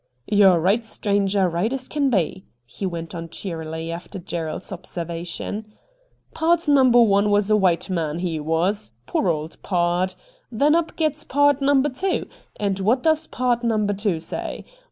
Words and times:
'You 0.27 0.47
are 0.47 0.59
right, 0.59 0.83
stranger, 0.83 1.47
right 1.47 1.71
as 1.71 1.87
can 1.87 2.09
be,' 2.09 2.43
he 2.65 2.87
went 2.87 3.13
on 3.13 3.29
cheerily 3.29 3.91
after 3.91 4.17
Gerald's 4.17 4.71
observation.' 4.71 5.73
Pard 6.33 6.67
number 6.67 6.99
one 6.99 7.29
was 7.29 7.51
a 7.51 7.55
white 7.55 7.87
man, 7.87 8.17
he 8.17 8.39
was. 8.39 8.93
Poor 9.05 9.29
old 9.29 9.61
pard! 9.61 10.15
Then 10.51 10.73
up 10.73 10.95
gets 10.95 11.23
pard 11.23 11.61
number 11.61 11.89
two— 11.89 12.25
and 12.59 12.79
what 12.79 13.03
does 13.03 13.27
pard 13.27 13.63
number 13.63 13.93
two 13.93 14.19
say 14.19 14.65